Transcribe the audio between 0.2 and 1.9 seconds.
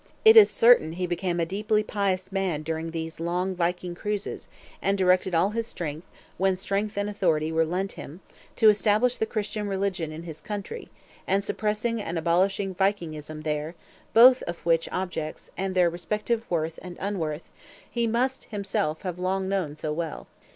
It is certain he became a deeply